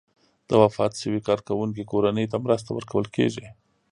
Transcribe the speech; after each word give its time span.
د 0.49 0.51
وفات 0.63 0.91
شوي 1.01 1.21
کارکوونکي 1.27 1.83
کورنۍ 1.91 2.25
ته 2.31 2.37
مرسته 2.45 2.69
ورکول 2.73 3.05
کیږي. 3.15 3.47